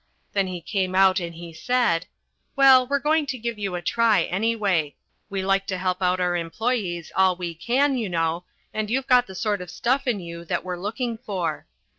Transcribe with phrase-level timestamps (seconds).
[0.33, 2.07] Then he came out and he said,
[2.55, 4.95] "Well, we're going to give you a try anyway:
[5.29, 8.43] we like to help out our employes all we can, you know;
[8.73, 11.67] and you've got the sort of stuff in you that we're looking for."